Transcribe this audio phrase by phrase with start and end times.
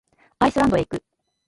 [0.39, 1.03] アイスランドへ行く。